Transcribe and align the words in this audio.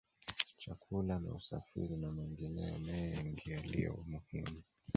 Chakula 0.61 1.15
na 1.19 1.33
usafiri 1.33 1.97
na 1.97 2.11
mengineyo 2.11 2.79
mengi 2.79 3.51
yaliyo 3.51 4.03
muhimu 4.07 4.61